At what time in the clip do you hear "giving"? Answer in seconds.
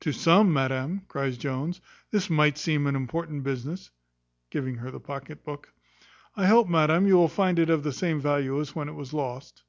4.48-4.76